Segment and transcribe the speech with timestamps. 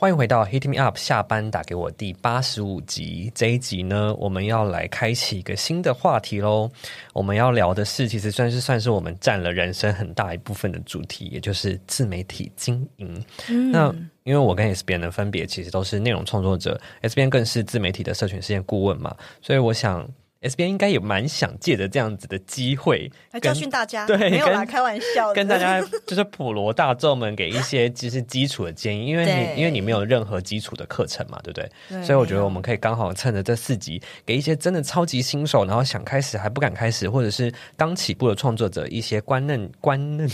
[0.00, 3.32] 欢迎回到 Hit Me Up 下班打给我第八十五集。
[3.34, 6.70] 这一集呢，我们要来开启一个新的话题喽。
[7.12, 13.24] 我们要聊的是，其实算是算是我们占了人生很大一部分的主题，也就是自媒体经营。
[13.48, 13.92] 嗯、那
[14.22, 20.08] 因为我跟 S 编的分别，其实都是内容创作者，S 编更是自媒体的社群事件顾问嘛，所以我想。
[20.40, 31.70] S B 应该也蛮想借着这样子的机会来教训大家，对，没有啦，开玩笑的，跟大家就是普罗大众们给一些就是基础的建议，因为你因为你没有任何基础的课程嘛，对不对？
[31.88, 40.30] 对，所以我觉得我们可以刚好趁着这四集，给一些真的超级新手，然后想开始还不敢开始，或者是刚起步的创作者一些观念观念。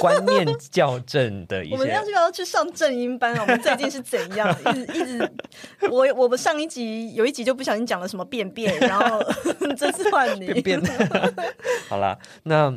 [0.00, 3.36] 观念校正的一些，我们要不要去上正音班？
[3.36, 4.48] 我们最近是怎样？
[4.60, 5.32] 一直一直，
[5.90, 9.22] 我我们上一集有一集就不小心讲了什么便便，然后
[9.76, 11.00] 这次换你便便。
[11.88, 12.72] 好啦，那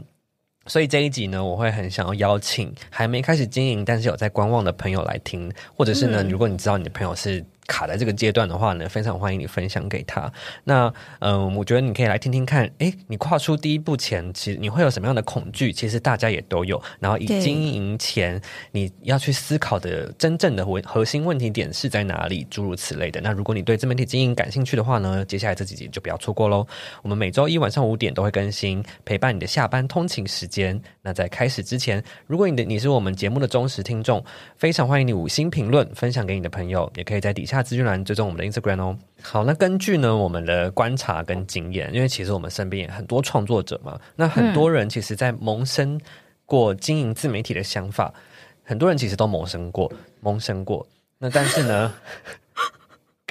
[0.68, 7.44] 所以这一集呢，我会很想要邀请还没开始经营，但是有在观望的朋友来听，或者是呢，嗯、如果你知道你的朋友是。
[7.68, 10.32] 卡在这个阶段的话呢，非常欢迎你分享给他。
[10.64, 15.72] 那嗯，我觉得你可以来听听看，诶，你跨出第一步前，其实你会有什么样的恐惧？
[15.72, 16.82] 其实大家也都有。
[17.00, 22.46] 然后以经营前你要去思考的真正的核核心问题点是在哪里？
[22.50, 23.22] 诸如此类的。
[23.22, 26.66] 那如果你对自媒体经营感兴趣的话呢，接下来这几集就不要错过喽。
[27.02, 30.80] 我们每周一晚上五点都会更新，陪伴你的下班通勤时间。
[31.02, 34.24] 那在开始之前，如果你的你是我们节目的忠实听众，
[34.58, 37.62] 非常欢迎你五星评论，分享给你的朋友，也可以在底下。
[37.62, 38.98] 资讯栏追踪我们的 Instagram 哦。
[39.22, 46.00] 好，那根据呢我们的观察跟经验，因为其实我们身边也很多创作者嘛，那很多人其实在萌生
[46.46, 48.22] 过经营自媒体的想法，嗯、
[48.64, 49.92] 很多人其实都萌生过，
[50.22, 50.86] 萌生过。
[51.20, 51.94] 那但是呢？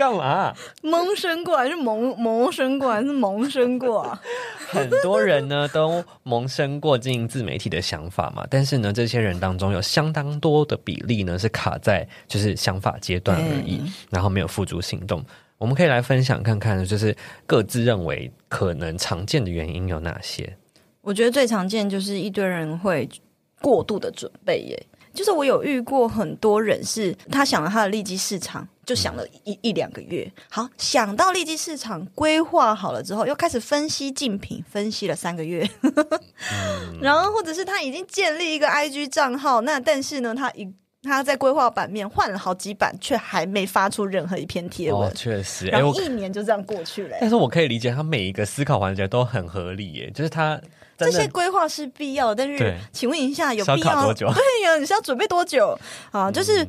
[0.00, 0.54] 干嘛？
[0.82, 4.22] 萌生过还是萌萌生过还是萌生过啊？
[4.70, 15.22] 很多人呢都萌生过经营自媒体的想法嘛，但是呢，这些人当中有相当多的比例呢是卡在就是想法阶段而已，然后没有付诸行动。
[15.58, 17.14] 我们可以来分享看看，就是
[17.46, 20.56] 各自认为可能常见的原因有哪些？
[21.02, 23.06] 我觉得最常见就是一堆人会
[23.60, 24.86] 过度的准备耶。
[25.12, 30.30] 就是我有遇过很多人，是他想了他的利基市场，就想了一一两个月。
[30.48, 35.68] 好，想到利基市场规划好了之后，又开始分析竞品，分析了三个月。
[37.02, 40.72] 然后或者是他已经建立一个 IG 账号，那但是呢，他一
[41.02, 45.08] 他在规划版面换了好几版，却还没发出任何一篇贴文。
[45.08, 47.16] 哦，确实，然后一年就这样过去了。
[47.20, 50.60] 但是我可以理解他每一个思考环节都很合理耶，就是他。
[51.06, 54.02] 这些规划是必要的，但是请问一下，有必要？
[54.04, 54.26] 多久？
[54.34, 55.78] 对呀，你是要准备多久
[56.10, 56.30] 啊？
[56.30, 56.66] 就是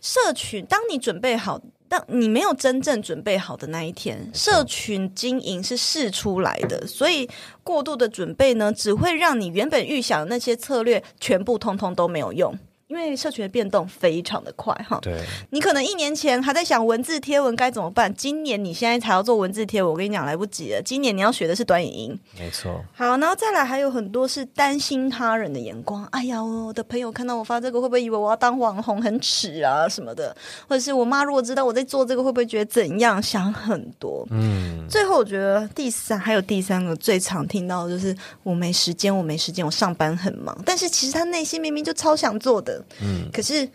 [0.00, 7.28] 社群，当你准备好，当你没有真正准备好的那一天，社群经营是试出来的，所以
[7.62, 12.56] 过度的准备呢，只会让你原本预想的那些策略全部通通都没有用。
[12.94, 20.82] 因为社群的变动非常的快哈，对，你可能一年前还在想文字贴文该怎么办，今年你现在才要做文字贴文，我跟你讲来不及了。
[20.82, 22.84] 今年你要学的是短语音，没错。
[22.94, 30.34] 好，然后再来还有很多是担心他人的眼光，哎呀，我的朋友看到我发这个会不会以为我要当网红很耻啊什么的，
[30.68, 33.20] 或者是我妈如果知道我在做这个会不会觉得怎样？
[33.22, 34.26] 想很多。
[34.30, 42.83] 嗯，最后我觉得第三还有第三个最常听到的就是我没时间，我没时间，我上班很忙，但是其实他内心明明就超想做的。
[43.00, 43.68] 嗯，可是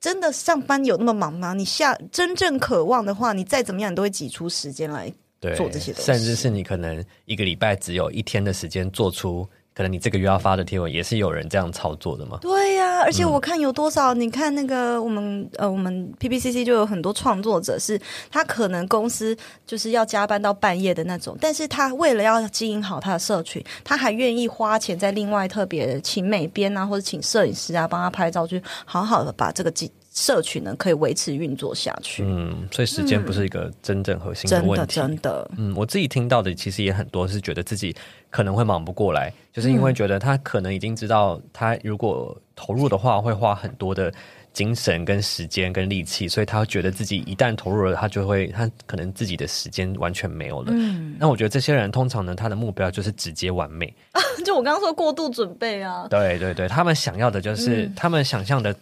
[0.00, 1.54] 真的上班有那么忙吗？
[1.54, 5.12] 你下真正渴望的话，你再怎么样，你都会挤出时间来
[5.56, 6.06] 做这些东西。
[6.06, 9.48] 甚至是你可能一个礼拜只有一天的时间做出。
[9.74, 12.38] 可能你这个月要发的贴文也是有人这样操作的吗？
[12.42, 17.98] 对呀、啊，而且我看有多少，嗯、你看那个我们呃，我们 PPCC 就有很多创作者是，
[18.30, 29.90] 他可能公司就是要加班到半夜的那种，但是他为了要经营好他的社群，他还愿意花钱在另外特别请美编啊，或者请摄影师啊帮他拍照，去好好的把这个记。
[30.12, 37.96] 社群呢可以维持运作下去，嗯，所以时间不是一个真正核心的问题，嗯、真的，真的，嗯，我自己听到的其实也很多是觉得自己
[38.28, 44.12] 可能会忙不过来，就是因为觉得他可能已经知道他如果投入的话会花很多的
[44.52, 50.72] 精神跟时间跟力气，所以他觉得自己一旦投入了，他就会他可能自己的时间完全没有了。
[50.74, 53.86] 嗯，那我觉得这些人通常呢，他的目标就是直接完美，
[54.44, 58.76] 就我刚刚说过度准备啊，对对对，他们想要的就是、嗯、他们想象的。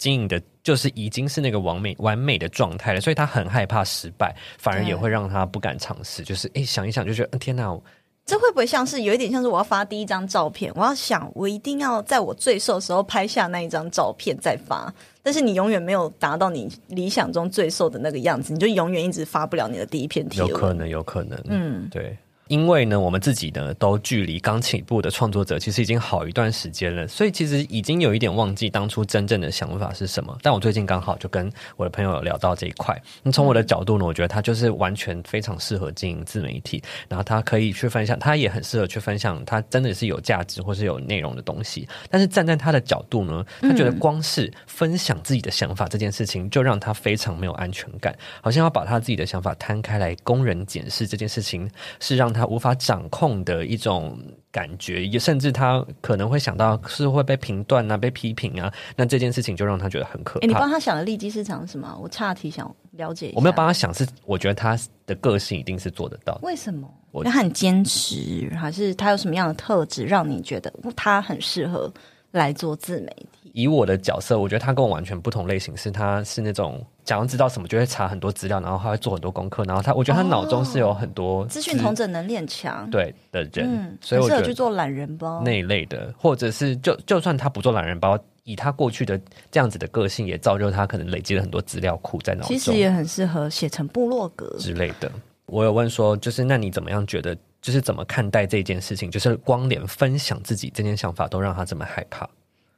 [0.00, 6.24] 经营的就是已经是那个完美完美的状态了，所以他很害怕失败，反而也会让他不敢尝试。
[6.24, 7.78] 就是哎，想一想就觉得，天哪，
[8.24, 14.92] 这会不会像是有一点像是我要发第一张照片，我要想我一定要在我最瘦的时候拍下那一张照片再发，
[15.22, 20.50] 但是你永远没有达到你理想中最瘦的那个样子，你就永远一直发不了你的第一篇贴文。
[20.50, 22.16] 有可能，有可能，嗯，对。
[22.50, 30.36] 因为呢，我们自己呢都距离刚起步的创作者其实已经好一段时间了，所以其实已经有一点忘记当初真正的想法是什么。
[30.42, 33.00] 但我最近刚好就跟我的朋友聊到这一块。
[33.22, 41.88] 那从我的角度呢，我觉得他就是完全非常适合经营自媒体，然后他可以去分享，他也很适合去分享他真的是有价值或是有内容的东西。
[42.10, 51.70] 但是站在他的角度呢，他觉得光是分享自己的想法这件事情，就让他非常没有安全感，好像要把他自己的想法摊开来供人检视这件事情，
[52.00, 52.39] 是让他。
[52.40, 54.18] 他无法掌控的一种
[54.50, 60.46] 感觉，也甚至他可能会想到是会被评断啊、被批评啊，那这件事情就让他觉得很可怕。
[60.46, 61.98] 欸、你帮他想的利基市场是什么？
[62.02, 63.36] 我岔题想了解一下。
[63.36, 66.38] 我没有帮他想，是我觉得他的个性一定是做得到。
[66.42, 66.88] 为什么？
[67.12, 71.92] 因为他很坚持，还是他有什么样的特质让你觉得他很适合
[72.30, 73.39] 来做自媒体？
[73.52, 89.20] 以我的角色，我觉得他跟我完全不同类型，是他是那种假如知道什么就会查很多资料，然后他会做很多功课，然后他我觉得他脑中是有很多资讯同整能力很强，对的人，嗯，所以我觉得去做懒人包那一类的，或者是就就算他不做懒人包，以他过去的
[89.50, 95.10] 这样子的个性，也造就他可能累积了很多资料库在脑中，其实也很适合写成部落格之类的。
[95.46, 99.10] 我有问说，就是那你怎么样觉得，就是怎么看待这件事情？
[99.10, 102.28] 就是光连分享自己这件想法都让他这么害怕。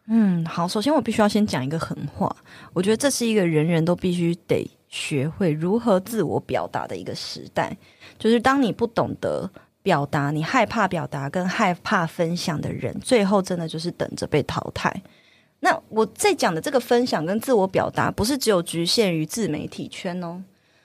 [0.06, 2.34] 嗯，好，首先我必须要先讲一个狠话，
[2.72, 7.76] 我觉得这是一个人人都必须得学会如何自我表达的一个时代。
[8.18, 9.48] 就是当你不懂得
[9.80, 14.92] 表达，你害怕表达跟害怕分享的人，最后真的就是等着被淘汰。
[15.60, 20.42] 那我在讲的这个分享跟自我表达，不是只有局限于自媒体圈哦，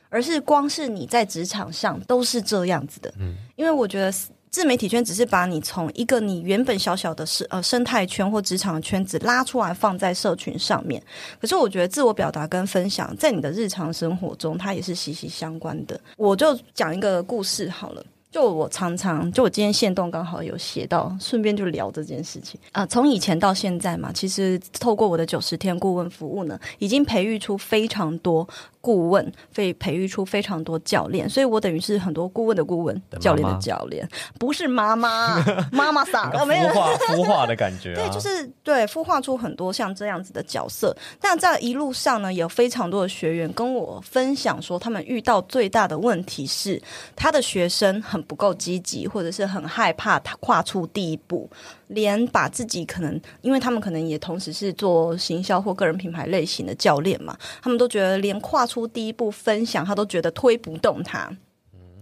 [0.10, 3.12] 而是光是你在职场上都是这样子的。
[3.20, 4.14] 嗯，因为我觉得。
[4.50, 11.02] 自媒体圈只是把你从一个你原本小小的生呃生态圈或职场圈子拉出来放在社群上面，
[11.40, 16.00] 可是我觉得自我表达跟分享在你的日常生活中，它也是息息相关的。
[16.16, 18.04] 我就讲一个故事好了。
[18.30, 22.86] 就我常常，就我今天线动刚好有写到，顺便就聊这件事情啊。
[22.86, 28.48] 从以前到现在嘛，其实透过我的九十天顾问服务呢，已经培育出非常多
[28.88, 34.08] 顾问，被培育出非常多教练，所以我等于是很多顾问的顾问，教练的教练，
[34.40, 35.44] 不是妈妈，
[35.74, 36.70] 妈妈桑，没有。
[36.70, 40.96] 孵化孵化的感觉、啊， 对，就是对孵化出很多像这样子的角色。
[41.20, 46.80] 但在一路上呢，有非常多的学员跟我分享说，他们遇到最大的问题是，
[47.16, 48.24] 他的学生很。
[48.28, 51.50] 不够积极，或者是很害怕他跨出第一步，
[51.88, 61.32] 连把自己可能，因为他们可能也同时是做行销或个人品牌类型的教练嘛，他们都觉得连跨出第一步分享，他都觉得推不动他。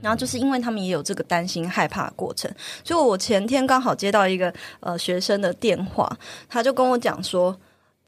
[0.01, 2.51] 然后就是因为他们也有这个担心害怕过程，
[2.83, 6.18] 所以我前天刚好接到一个呃学生的电话，
[6.50, 7.56] 他就跟我讲说。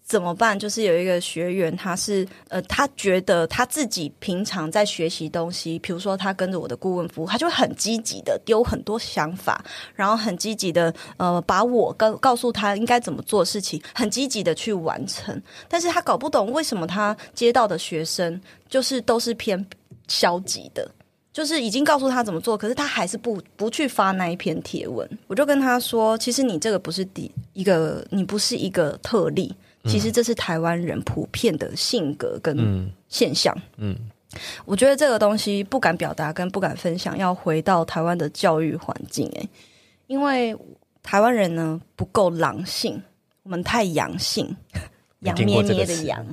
[0.07, 0.57] 怎么办？
[0.57, 9.62] 就是有一个学员，他是呃，他觉得他自己平常在学习东西，比如说他跟着我的顾问服务，他就很积极的丢很多想法，
[9.94, 15.39] 然后很积极的呃，把我告告诉他应该怎么做事情，很积极的去完成。
[15.68, 18.39] 但是他搞不懂为什么他接到的学生
[18.69, 19.63] 就是都是偏
[20.07, 20.89] 消极的，
[21.33, 25.06] 就是已经告诉他怎么做，可是他还是不不去发那一篇贴文。
[25.27, 29.54] 我就跟他说，其实你这个不是第一个，你不是一个特例。
[29.88, 33.56] 其实这是台湾人普遍的性格跟现象。
[33.78, 39.32] 嗯，嗯，我觉得这个东西不敢表达跟不敢分享，要回到台湾的教育环境。
[39.36, 39.48] 哎，
[40.08, 40.56] 因为
[41.02, 43.02] 台湾人呢不够狼性，
[43.44, 44.56] 我们太阳性，
[45.22, 46.26] 羊咩咩的羊。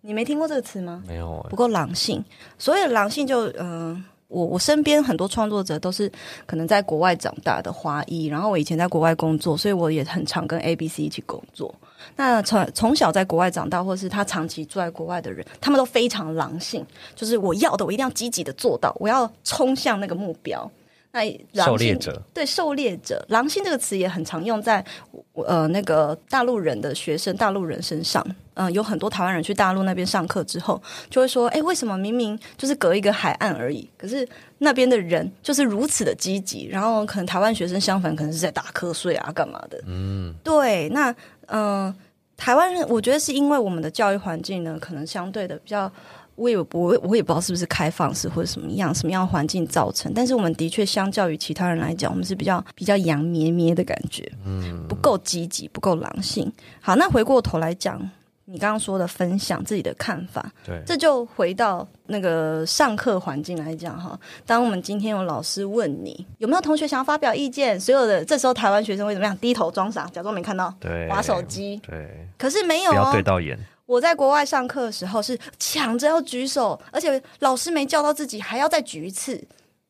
[0.00, 1.02] 你没听过这个词吗？
[1.06, 2.24] 没有，不够狼性。
[2.58, 4.04] 所谓的狼性就，就嗯。
[4.28, 6.10] 我我身边很多创作者都是
[6.46, 11.74] 可能在国外长大的华裔，然后我以前在国外工作，所以我也很常跟 ABC 一起工作。
[12.16, 20.70] 那从从小在国外长大，或是他长期住在国外的人，他们都非常狼性，就是我要的我一定要积极的做到，我要冲向那个目标。
[21.16, 24.84] 那狼，狩猎者，对，狩猎者，狼性这个词也很常用在
[25.32, 28.22] 呃那个大陆人的学生、大陆人身上。
[28.58, 30.80] 嗯、呃，有很多台湾人去大陆那边上课之后，
[31.10, 34.26] 就会说：“哎，为什么明明就是隔一个海岸而已，可是
[34.58, 36.66] 那边的人就是如此的积极？
[36.66, 40.88] 然后可能台湾学生相反，可能是在打瞌睡啊，干嘛的？”嗯，对。
[40.90, 41.10] 那
[41.46, 41.96] 嗯、呃，
[42.36, 45.90] 台湾人，我觉得是因为我们的教育环境呢，可能相对的比较。
[46.36, 56.50] 我也不，我也不知道是不是开放式或者什么样什么样的环境造成，但是我们的确相较于其他人来讲，我们是比较比较羊咩咩的感觉，嗯，不够积极，不够狼性。
[56.80, 57.98] 好，那回过头来讲，
[58.44, 64.18] 你刚刚说的分享自己的看法，对，这就回到那个上课环境来讲哈。
[64.44, 69.36] 当我们今天有老师问你有没有同学想要发表意见，所有的这时候台湾学生会怎么样？
[69.38, 72.28] 低头装傻，假装没看到，对，滑手机，对。
[72.36, 73.58] 可是没有、哦，不要对到眼。
[73.86, 79.42] 我在国外上课的时候是抢着要举手，而且老师没叫到自己，还要再举一次，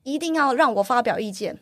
[0.04, 1.58] 一定要让我发表意见。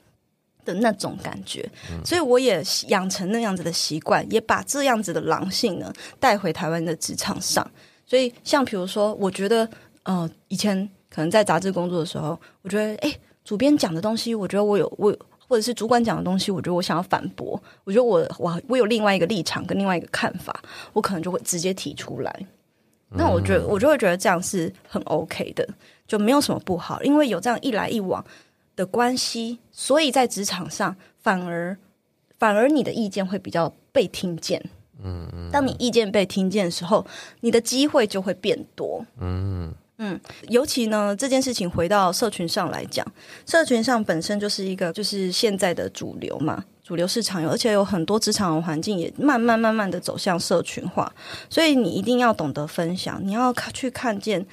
[0.64, 1.70] 的那种感觉，
[2.02, 7.70] 所以我也养成那样子的习惯，也把这样子的狼性呢带回台湾的职场上。
[8.06, 9.68] 所以，像比如说，我觉得，
[10.04, 13.14] 呃，以前可能在杂志工作的时候，我觉得，哎，
[13.44, 22.46] 主编讲的东西，我觉得我有我有，或者是主管讲的东西，我觉得我想要反驳，我觉得我我我有另外一个立场跟另外一个看法，我可能就会直接提出来。
[23.10, 25.68] 那我觉得，我就会觉得这样是很 OK 的，
[26.06, 28.24] 就没有什么不好，因为有这样一来一往。
[28.76, 31.78] 的关系，所以在职场上反而
[32.40, 34.60] 反而你的意见会比较被听见。
[35.00, 37.06] 嗯嗯，当你意见被听见的时候，
[37.38, 39.06] 你的机会就会变多。
[39.20, 39.72] 嗯
[40.04, 43.06] 嗯，尤其呢，这件事情回到社群上来讲，
[43.46, 51.12] 社群上本身就是一个就是现在的主流嘛，主流市场有，而且有很多职场环境也慢慢慢慢的走向社群化，
[51.48, 54.46] 所以你一定要懂得分享，你要去看见。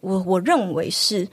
[0.00, 1.28] 我我认为是。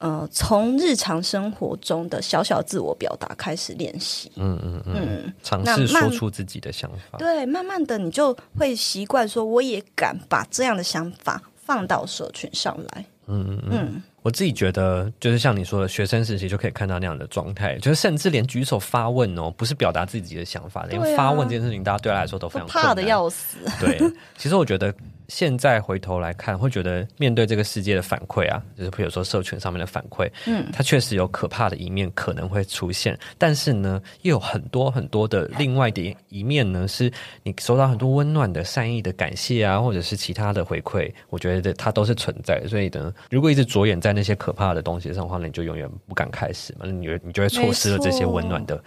[0.00, 7.18] 呃，从日常生活中的小小自我表达开始练习，嗯嗯嗯，尝试说出自己的想法。
[7.18, 13.04] 对，慢慢的你就会习惯说，我也敢把这样的想法放到社群上来。
[13.26, 14.02] 嗯嗯嗯。
[14.22, 23.58] 我自己觉得，就是像你说的，学生时期就可以看到那样的状态，就是甚至连举手发问哦，不是表达自己的想法，因为发问这件事情，大家对他来说都非常怕的要死。
[23.78, 23.98] 对，
[24.38, 24.94] 其实我觉得。
[25.28, 42.68] 现在回头来看，会觉得面对这个世界的反馈啊，就是比如说社群上面的反馈，嗯，它确实有可怕的一面可能会出现，但是呢，又有很多很多的另外的一面呢，是你收到很多温暖的善意的感谢啊，或者是其他的回馈，我觉得它都是存在的。
[42.68, 48.82] 所以呢，如果一直着眼在那些可怕的东西上的话，那你就永远不敢开始嘛，你你就会错失了这些温暖的。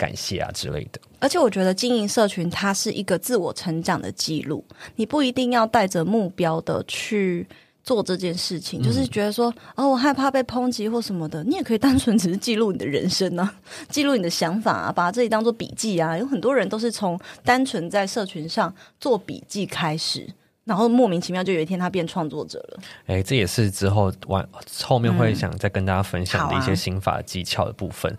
[0.00, 4.64] 感谢啊之类的，而且我觉得经营社群它是一个自我成长的记录，
[4.96, 7.46] 你不一定要带着目标的去
[7.84, 13.54] 做这件事情，嗯、就是觉得说哦，我害怕被抨击或什么的，你也可以单纯只是记录你的人生啊，
[13.90, 16.16] 记录你的想法啊，把自己当做笔记啊。
[16.16, 20.26] 有很多人都是从单纯在社群上做笔记开始，
[20.64, 22.80] 然后莫名其妙就有一天他变创作者了。
[23.06, 24.48] 哎，这也是之后完
[24.82, 28.16] 后面会想再跟大家分享的一些心法技巧的部分。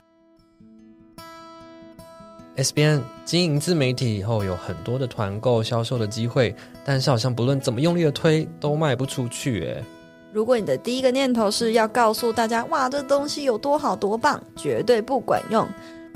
[2.74, 6.55] 编经营自媒体以后，有很多的团购销售的机会，
[6.86, 9.62] 但是好像不论怎么用力的推，都卖不出去。
[9.62, 9.84] 诶，
[10.31, 15.67] 如果你的第一个念头是要告诉大家，哇，这东西有多好多棒，绝对不管用。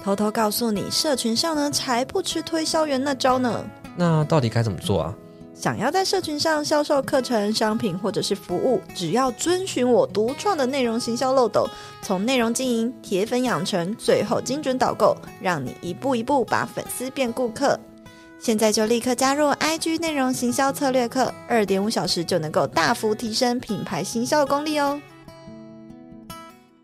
[0.04, 3.66] 偷偷告诉你，社群上呢才不吃推销员那招呢。
[3.96, 5.16] 那到底该怎么做啊？
[5.56, 11.66] 想要在社群上销售课程、商品或者是服务，只要遵循我独创的内容行销漏斗，
[12.02, 17.80] 从内容经营、铁粉养成，最后精准导购，让你一步一步把粉丝变顾客。
[18.38, 25.02] 现在就立刻加入 IG 内容行销策略课，二点五小时就能够大幅提升品牌行销功力哦。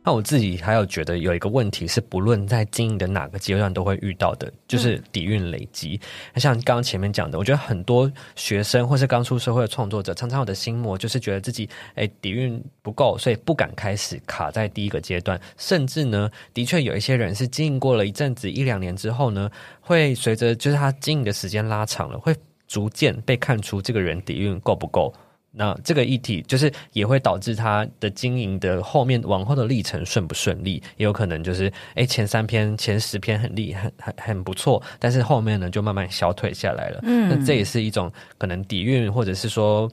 [0.04, 6.00] 那我自己还有觉得有一个问题是，不论在经营的哪个阶段都会遇到的，就是底蕴累积。
[6.34, 15.40] 那、嗯、像刚刚前面讲的，我觉得很多学生或是刚出社会的创作者，常常有的心魔就是觉得自己诶底蕴不够，所以不敢开始，卡在第一个阶段。
[15.56, 22.36] 甚至呢，的确有一些人是经营过了一阵子一两年之后呢，会随着就是他经营的时间拉长了，会
[22.68, 25.14] 逐渐被看出这个人底蕴够不够。
[25.54, 37.00] 那这个议题就是也会导致他的经营的后面往后的历程顺不顺利，也有可能就是诶前三篇前十篇很厉害很很不错，但是后面呢就慢慢消退下来了。
[37.04, 39.92] 嗯，那这也是一种可能底蕴或者是说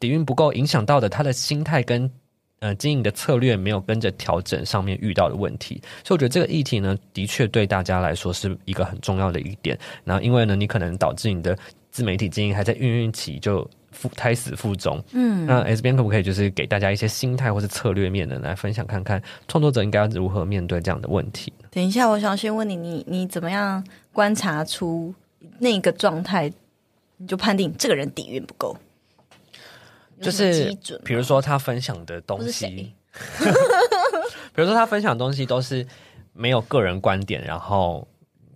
[0.00, 2.10] 底蕴不够影响到的他的心态跟
[2.58, 5.80] 呃经营的策略没有跟着调整上面遇到的问题。
[6.02, 9.78] 所以我觉得这个议题呢的确对大家来说是一个很重要的一点。
[10.02, 11.56] 然后因为呢你可能导致你的
[11.92, 13.70] 自媒体经营还在孕育期就。
[14.16, 15.02] 胎死腹中。
[15.12, 21.52] 嗯，那 S 边可不可以就是给大家一些心态或是策略面的来分享看看，创作者应该要如何面对这样的问题？
[21.70, 25.14] 等一下，我想先问你，你你怎么样观察出
[25.58, 26.52] 那个状态，
[27.16, 28.76] 你就判定这个人底蕴不够？
[30.20, 32.94] 就是比如说他分享的东西，
[34.54, 35.86] 比如说他分享的东西都是
[36.32, 38.06] 没有个人观点，然后。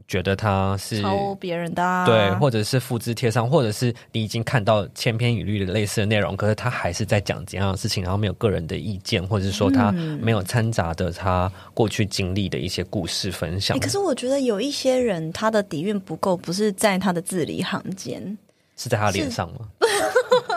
[0.09, 13.77] 觉得他是抄别人的，啊，对，或者是复制贴上，或者是你已经看到千篇一律的类似的内容，可是他还是在讲怎样的事情，然后没有个人的意见，或者是说他没有掺杂的他过去经历的一些故事分享。
[13.77, 18.39] 嗯欸，可是我觉得有一些人他的底蕴不够，不是在他的字里行间，
[18.79, 19.69] 是在他脸上吗？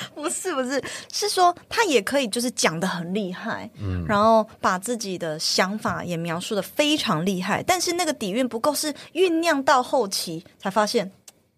[0.14, 11.10] 不是不是，是说他也可以就是讲的很厉害，嗯，然后把自己的想法也描述的非常厉害，但是那个底蕴不够，是酝酿到后期才发现，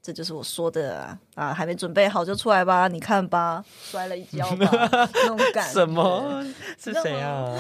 [0.03, 4.69] 这就是我说的啊，啊还没准备好就出来吧，你看吧，摔了一跤吧，
[5.15, 5.73] 那种感觉。
[5.73, 6.45] 什么？
[6.83, 7.55] 是谁啊？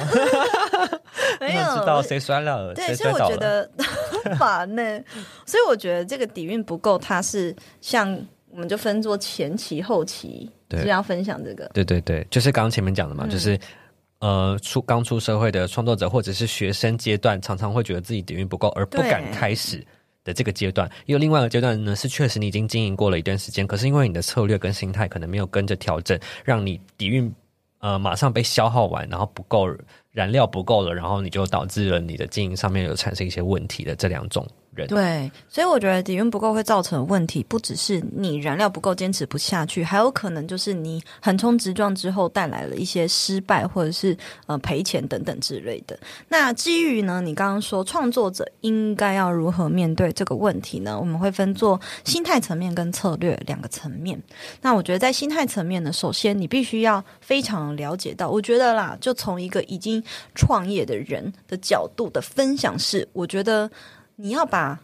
[1.40, 2.72] 没有知道谁摔了？
[2.74, 3.70] 对，所以我觉得
[4.24, 4.82] 很烦呢。
[5.44, 8.18] 所以我觉得这个底蕴不够，它是像。
[8.52, 11.68] 我们就分作前期、后期，对，是要分享这个。
[11.74, 13.58] 对对对，就是刚刚前面讲的嘛，嗯、就是
[14.20, 19.84] 呃，出刚出社会的创作者或者是学生阶段，常常会觉得自己底蕴不够而不敢开始
[20.22, 20.88] 的这个阶段。
[21.06, 27.34] 也有另外一个阶段呢，是确实你已经经营过了一段时间，可是因为你的策略跟心态可能没有跟着调整，让你底蕴
[27.80, 29.66] 呃马上被消耗完，然后不够
[30.12, 34.46] 燃料不够了，然后你就导致了你的经营上面有产生一些问题的这两种。
[34.86, 45.98] 对，所以我觉得底蕴不够会造成问题，不只是你燃料不够坚持不下去，还有可能就是你横冲直撞之后带来了一些失败，或者是呃赔钱等等之类的。
[46.28, 50.98] 那基于呢，你刚刚说创作者应该要如何面对这个问题呢？
[50.98, 54.20] 我们会分做心态层面跟策略两个层面。
[54.60, 60.02] 那我觉得在心态层面呢，首先你必须要非常了解到，我觉得啦，就从一个已经
[60.34, 63.70] 创业的人的角度的分享是，我觉得。
[64.22, 64.78] 你要把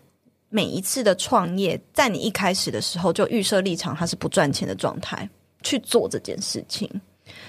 [0.48, 5.28] 每一次的创业，在你一开始的时候就预设立场，它是不赚钱的状态
[5.62, 6.88] 去做这件事情。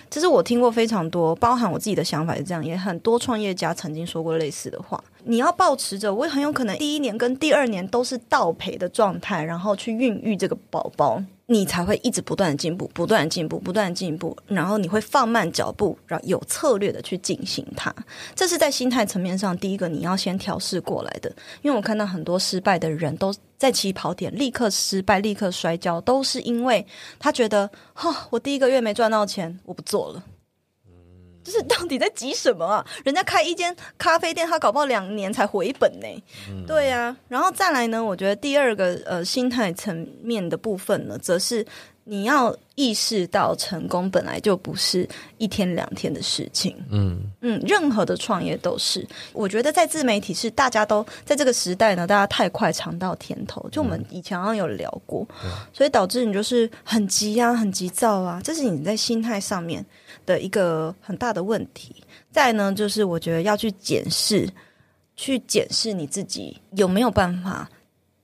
[0.10, 5.01] 这是我听过非常多，包含我自己的想法是这样，也很多创业家曾经说过类似的话。
[5.24, 11.24] 你要保持着，我很有可能第一年跟第二年都是倒赔的状态，然后去孕育这个宝宝。
[11.50, 17.94] 你才会一直不断的进步，不断的进步，不断的进步，然后你会放慢脚步，然后有策略的去进行它。
[18.36, 21.30] 这是在心态层面上，第一个你要先调试过来的。
[21.62, 26.86] 因为我看到很多失败的人都在起跑点立刻失败，立刻摔跤，都是因为
[27.18, 30.24] 他觉得，哈、我第一个月没赚到钱，我不做了。
[31.48, 32.86] 就是到底在急什么啊？
[33.06, 36.24] 人家开一间咖啡店，他搞不好两年才回本呢。
[36.50, 38.04] 嗯、对呀、啊，然后再来呢？
[38.04, 41.66] 我觉得第二个呃心态层面的部分呢，则是
[42.04, 46.76] 你要意识到成功本来就不是一天两天的事情。
[46.89, 49.08] 嗯嗯，任何的创业都是。
[49.32, 53.65] 我觉得在自媒体是大家都在这个时代呢，大家太快尝到甜头。
[53.72, 58.41] 就我们以前好像有聊过，嗯、所以导致你就是很急啊，很急躁啊。
[58.43, 59.86] 这是你在心态上面
[60.28, 61.96] 的一个很大的问题。
[62.30, 64.48] 再呢，就是我觉得要去检视，
[65.16, 67.68] 去检视你自己有没有办法，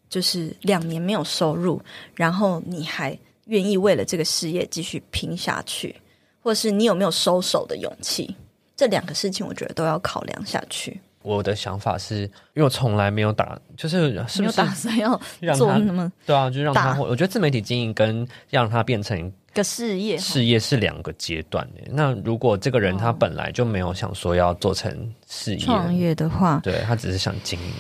[0.08, 1.82] 就是两年没有收入，
[2.14, 5.96] 然后你还愿意为了这个事业继续拼下去，
[6.42, 8.36] 或是你有没有收手的勇气？
[8.76, 11.00] 这两个事情，我觉得都要考量下去。
[11.24, 15.18] 我的想法是，因为我从来没有打，就是是不是打算要
[15.56, 19.32] 做那么对啊，就让他，我觉得自媒体经营跟让他变成。
[19.54, 21.82] 个事业，事业是两个阶段的。
[21.92, 27.72] 那如果这个人他本来就没有想说要做成事业创业的话，对，他只是想经营。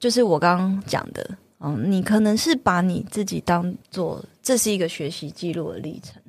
[0.00, 6.19] 就是我刚刚讲的，嗯，你可能是把你自己当做这是一个学习记录的历程。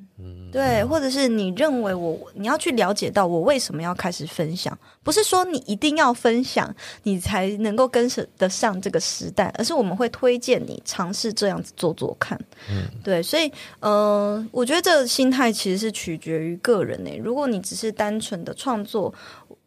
[0.52, 8.06] 对，或者是你认为我，你要去了解到我为什么要开始分享，不是说你一定要分享，你才能够跟
[8.36, 12.38] 得上这个时代，而是我们会推荐你尝试这样子做做看。
[12.68, 17.16] 嗯，对，所以，呃，我觉得这个心态其实是取决于个人诶。
[17.16, 19.14] 如果你只是单纯的创作，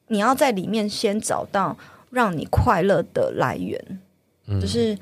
[0.09, 1.75] 你要在里面先找到
[2.11, 3.99] 让你快乐的来源，
[4.45, 4.95] 嗯，就是。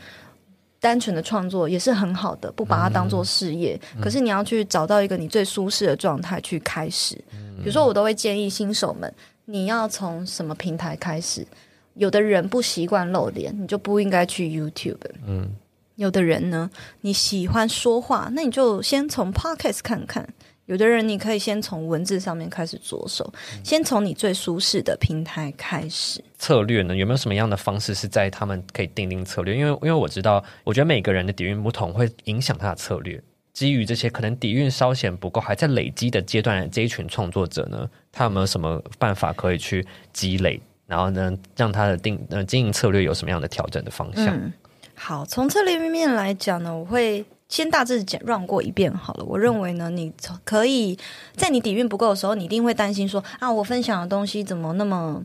[0.84, 3.80] 单纯的创作也是很好的，不把它当做事业。
[3.96, 7.16] 嗯、可是你要去找到一个你最舒适的状态去开始。
[7.32, 9.10] 嗯、比如说，我都会建议新手们，
[9.46, 11.48] 你要从什么平台开始？
[11.94, 14.98] 有的人不习惯露脸，你就不应该去 YouTube。
[15.26, 15.50] 嗯，
[15.96, 16.70] 有的人呢，
[17.00, 20.28] 你喜欢说话，那你就先从 Podcast 看看。
[20.66, 23.34] 有的人，你可以先从文字上面开始着手，
[23.66, 26.24] 先从你最舒适的平台开始。
[26.38, 26.96] 策略呢？
[26.96, 29.58] 有没有什么样的方式是在他们可以定定策略？
[29.58, 33.22] 因为，因为我知道，我觉得每个人的底蕴不同，会影响他的策略。
[33.52, 40.62] 基于这些可能底蕴稍显不够，还在累积的阶段的这一群创作者呢，他有没有什么办法可以去积累？
[40.88, 44.28] 然后呢，让他的定呃经营策略有什么样的调整的方向？
[44.28, 44.54] 嗯，
[44.96, 47.26] 好，从策略面来讲呢，我会。
[47.54, 49.24] 先大致简乱过一遍好了。
[49.24, 50.12] 我认为呢，你
[50.44, 50.98] 可以
[51.36, 55.24] 在你底蕴不够的时候，你一定会担心说啊，我分享的东西怎么那么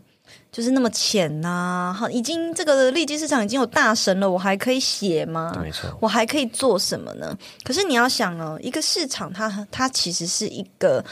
[0.53, 1.97] 就是那么浅呐、啊？
[1.99, 5.59] 好，已经这个利基市场已经有大神了，我还可以写吗？
[5.59, 7.35] 没错，我还可以做什么呢？
[7.64, 11.03] 可是你要想哦，一个市场它它其实是一个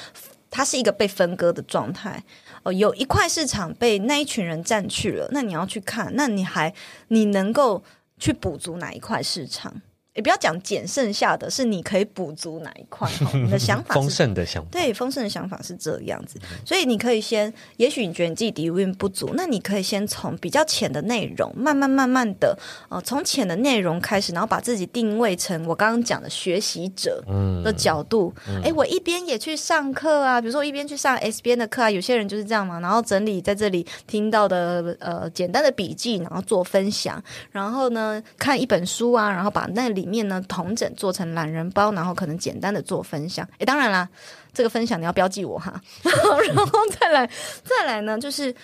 [0.51, 2.23] 它是一个被分割的状态
[2.63, 6.75] 哦，有一块市场被那一群人占去了，那你要去看，那你还
[7.09, 7.83] 你能够
[8.19, 9.73] 去补足哪一块市场？
[10.17, 13.07] 也不要讲减剩下的，是你可以补足哪一块？
[13.35, 16.41] 你的想法是 丰盛的想法，对，丰盛的想法是这样子。
[16.65, 27.23] 所以你可以先，也许你觉得你自己底蕴不足，那你可以先从比较浅的内容，慢慢慢慢的，呃，从浅的内容开始，然后把自己定位成我刚刚讲的学习者
[27.63, 28.33] 的角度。
[28.65, 40.06] 哎、嗯，我一边也去上课啊，比如说我一边去上 S 边的课啊，有些人就是这样嘛，然后整理在这里听到的呃简单的笔记，然后做分享，然后呢看一本书啊，然后把那里。
[40.07, 43.49] 面呢，同整做成懒人包，然后可能简单的做分享。
[43.59, 44.09] 诶，当然啦，
[44.53, 45.81] 这个分享你要标记我哈。
[46.03, 47.31] 然后再来，
[47.65, 48.55] 再来呢，就是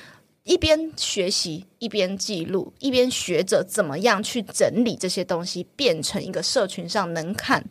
[0.44, 7.64] 一边学习一边记录，一边学着怎么样去整理这些东西，变成一个社群上能看、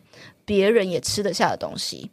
[0.44, 2.10] 别人也吃得下的东西。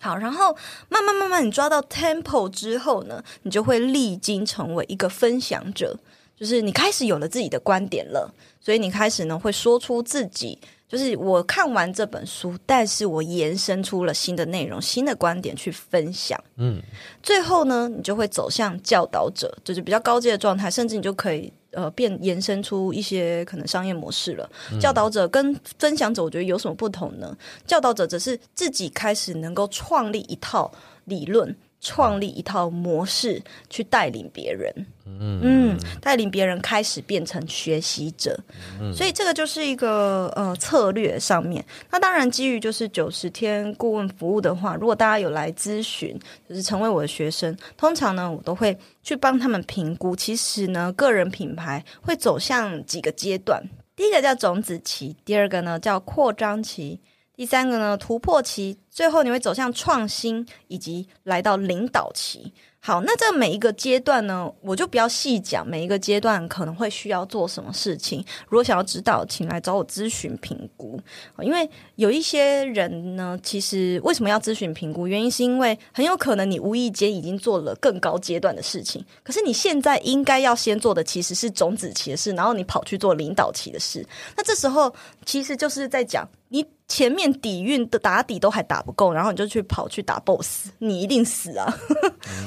[0.00, 0.56] 好，然后
[0.88, 5.98] 慢慢慢慢，你抓到 tempo 之后呢，你就会历经成为一个分享者，
[6.36, 10.58] 就是你开始有了自己的观点了，所以你开始呢会说出自己。
[10.88, 16.42] 就是我看完这本书，但是我延伸出了新的内容、新的观点去分享。
[16.56, 16.80] 嗯，
[17.22, 24.48] 最后呢，你就会走向教导者，就是比较高阶的状态，甚至你就可以呃变延伸出一些可能商业模式了。
[24.72, 24.78] 嗯。
[24.78, 27.36] 教导者跟分享者，我觉得有什么不同呢？
[27.66, 30.70] 教导者只是自己开始能够创立一套
[31.04, 31.56] 理论。
[31.80, 38.38] 创立一套模式去带领别人，嗯，带领别人开始变成学习者，
[38.80, 41.64] 嗯，所以这个就是一个呃策略上面。
[41.90, 50.16] 那当然，基于就是九十天顾问服务的话，如果大家有来咨询，就是成为我的学生，通常呢，我都会去帮他们评估。
[50.16, 53.62] 其实呢，个人品牌会走向几个阶段，
[53.94, 57.00] 第一个叫种子期，第二个呢叫扩张期。
[57.36, 62.50] 第三个呢，突破期，最后你会走向创新，以及来到领导期。
[62.80, 68.24] 好，那这每一个阶段呢，我就不要细讲，每一个阶段可能会需要做什么事情。
[68.48, 70.98] 如果想要知道，请来找我咨询评估。
[71.42, 75.08] 因为有一些人呢，其实为什么要咨询评估？
[75.08, 84.06] 原因是因为很有可能你无意间已经做了更高阶段的事情，可是你现在应该要先做的其实是种子期的事，然后你跑去做领导期的事。
[84.36, 84.94] 那这时候
[85.24, 86.66] 其实就是在讲你。
[86.88, 91.66] 前面底蕴的打底都还打不够，然后你就去跑去打 BOSS，你一定死啊！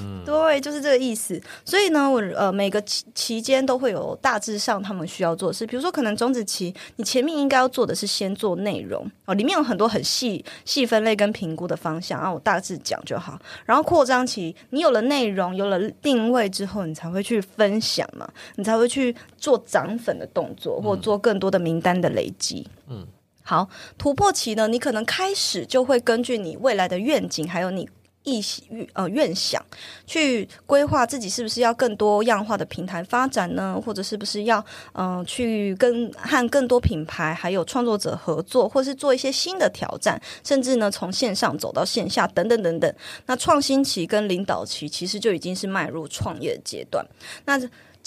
[0.02, 1.40] 嗯、 对，就是这个意思。
[1.66, 13.38] 所以呢，我呃每个期期间都会有大致上他们需要做的事，比如说可能种子期，你前面应该要做的是先做内容哦，里面有很多很细细分类跟评估的方向，然后我大致讲就好。
[13.66, 22.66] 然后扩张期，你有了内容，有了定位之后，你才会去分享嘛，你才会去做涨粉的动作，或做更多的名单的累积。
[22.88, 23.06] 嗯。
[23.50, 27.90] 好，突破期呢，你可能开始就会根据你未来的愿景，还有你
[28.24, 29.60] 意愿呃愿想，
[30.06, 33.82] 去规划自己是不是要更多样化的平台发展呢？
[33.84, 42.94] 或者是不是要嗯、去跟和更多品牌还有创作者合作，或是做一些新的挑战，甚至呢从线上走到线下等等等等。
[43.26, 47.04] 那创新期跟领导期其实就已经是迈入创业阶段。
[47.46, 47.60] 那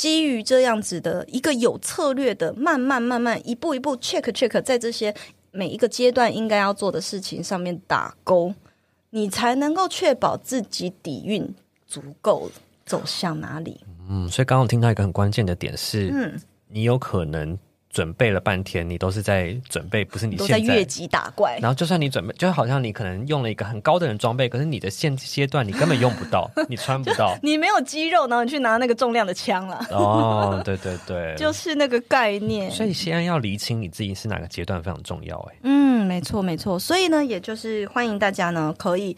[0.02, 5.14] 基于这样子的一个有策略的，慢慢慢慢一步一步 check check，在这些
[5.52, 8.52] 每一个阶段应该要做的事情上面打勾，
[9.10, 11.54] 你才能够确保自己底蕴
[11.86, 12.50] 足够
[12.84, 13.80] 走向哪里。
[14.08, 17.56] 嗯，所以刚刚我听到一个很关键的点是，嗯，你有可能。
[17.92, 21.58] 准备了半天，你都是在准备，不是你现在，都在越级打怪。
[21.60, 29.86] 然后就算你准备，就好像你可能用了一个很高的人装备，可是你的现阶段你根本用不到，你穿不到， 你没有肌肉，然后你去拿那个重量的枪了。
[29.92, 32.70] 哦，对对对，就是那个概念。
[32.70, 35.56] 所以先要厘清你自己是哪个阶段非常重要，哎。
[35.64, 36.78] 嗯，没错没错。
[36.78, 39.14] 所以呢，也就是欢迎大家呢可以。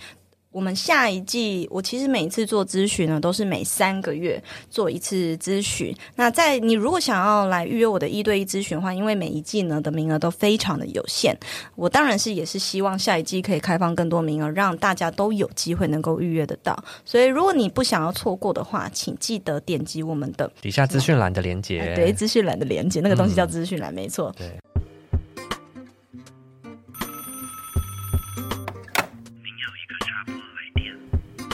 [0.54, 4.40] 我们下一季，我其实每一次做咨询呢，都是每三个月
[4.70, 5.92] 做一次咨询。
[6.14, 11.36] 那在你如果想要来预约我的一对一咨询的话，因为每一季呢的名额都非常的有限，
[11.74, 16.84] 我当然是也是希望下一季可以开放更多名额，让大家都有机会能够预约得到。
[17.04, 24.32] 所以如果你不想要错过的话，请记得点击我们的底下资讯栏的连接，对，资讯栏的连接，那个东西叫资讯栏，没错。
[24.38, 24.48] 对。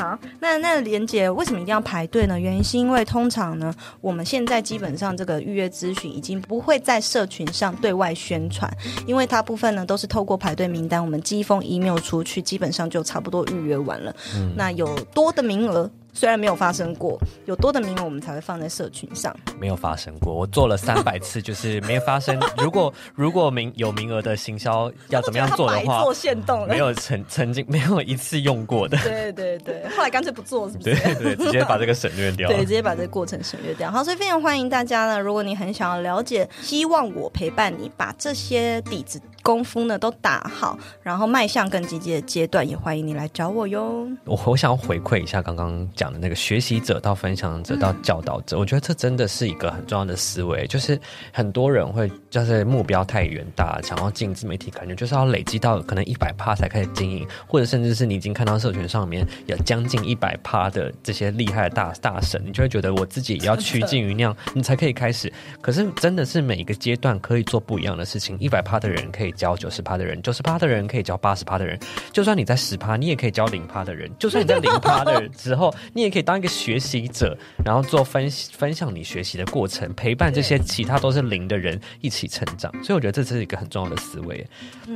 [0.00, 2.40] 好，那那连姐为什么一定要排队呢？
[2.40, 8.74] 原因是因为通常呢，我们现在基本上这个预约咨询已经不会在社群上对外宣传，
[9.06, 14.16] 因为大部分呢都是透过排队名单，我们寄一封 email 出去，基本上就差不多预约完了。
[14.34, 19.34] 嗯，那有多的名额，虽然没有发生过，有多的名额我们才会放在社群上。
[19.60, 22.38] 没有发生过，我做了三百次，就是没有发生。
[22.58, 28.96] 如果 如果名有名额的行销要怎么样做的话，做限动了，没有曾曾经没有一次用过的。
[29.04, 30.94] 对对对，后来干脆不做，是不是？
[30.94, 32.48] 对对，直接把这个省略掉。
[32.50, 33.90] 对，直接把这个过程省略掉。
[33.90, 39.20] 好，所以非常欢迎大家呢，如果你很想要了解，希望我陪伴你把这些底子。
[39.42, 44.06] 功夫呢都打好，然后迈向更积极的阶段，也欢迎你来找我哟。
[44.26, 50.66] 我我想要回馈一下刚刚讲的那个学习者到分享者到教导者，我觉得这真的是一个很重要的思维。
[50.66, 50.98] 就是
[51.30, 65.30] 很多人会就是目标太远大，想要进自媒体，感觉就是要累积到可能一百趴才开始经营，或者甚至是你已经看到社群上面有将近一百趴的这些厉害的大大神，你就会觉得我自己也要趋近于那样，你才可以开始。
[65.60, 69.30] 可是真的是每一个阶段可以做不一样的事情，一百趴的人可以。
[69.40, 71.78] 教九十趴的人，九十趴的人可以教八十趴的人。
[72.12, 74.10] 就算你在十趴，你也可以教零趴的人。
[74.18, 82.72] 就算你在零趴的时候，你也可以当一个学习者，然后做分分享你学习的过程，陪伴这些其他都是零的人一起成长。
[82.82, 84.46] 所以我觉得这是一个很重要的思维。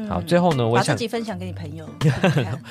[0.09, 1.87] 好，最后呢，我想把自己分享给你朋友，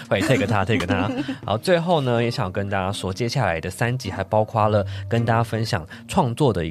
[0.10, 1.10] 会 take 他 take 他。
[1.46, 6.64] 好，最后呢，也想跟大家说，接下来的三集还包括了跟大家分享创作的。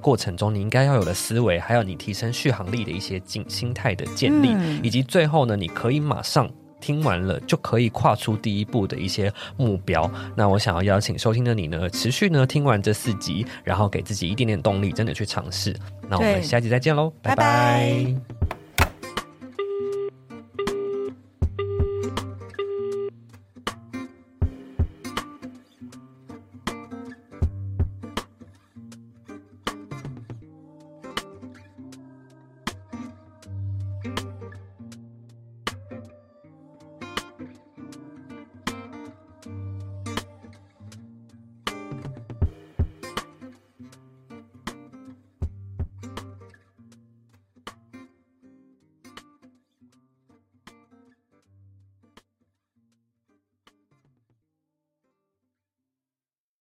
[0.00, 10.10] 过程中你应该要有的思维，还有你提升续航力的一些心心态的建立，嗯、以及最后呢，你可以马上听完了就可以跨出第一步的一些目标。
[10.34, 15.76] 那我想要邀请收听的你呢，持续呢听完这四集，然后给自己一点点动力，真的去尝试。
[16.08, 17.44] 那我们下集再见喽，拜拜。
[17.44, 18.39] 拜拜。